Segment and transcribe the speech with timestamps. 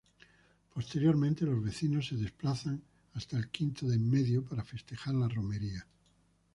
[0.73, 2.81] Posteriormente, los vecinos se desplazan
[3.13, 5.85] hasta el Quinto de Enmedio para festejar la romería.